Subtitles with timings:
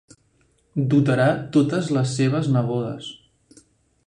[0.93, 1.27] Dotarà
[1.57, 3.15] totes les seves nebodes.